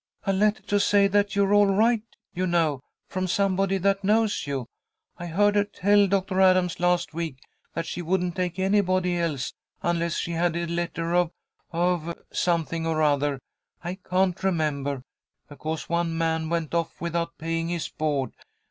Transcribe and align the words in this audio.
"A 0.25 0.33
letter 0.33 0.63
to 0.63 0.79
say 0.79 1.05
that 1.05 1.35
you're 1.35 1.53
all 1.53 1.67
right, 1.67 2.01
you 2.33 2.47
know, 2.47 2.81
from 3.07 3.27
somebody 3.27 3.77
that 3.77 4.03
knows 4.03 4.47
you. 4.47 4.65
I 5.19 5.27
heard 5.27 5.53
her 5.55 5.63
tell 5.63 6.07
Doctor 6.07 6.41
Adams 6.41 6.79
last 6.79 7.13
week 7.13 7.37
that 7.75 7.85
she 7.85 8.01
wouldn't 8.01 8.35
take 8.35 8.57
anybody 8.57 9.19
else 9.19 9.53
unless 9.83 10.15
she 10.17 10.31
had 10.31 10.55
a 10.55 10.65
letter 10.65 11.13
of 11.13 11.29
of 11.71 12.17
something 12.31 12.87
or 12.87 13.03
other, 13.03 13.37
I 13.83 13.93
can't 13.93 14.43
remember, 14.43 15.03
because 15.47 15.87
one 15.87 16.17
man 16.17 16.49
went 16.49 16.73
off 16.73 16.99
without 16.99 17.37
paying 17.37 17.69
his 17.69 17.87
board. 17.87 18.33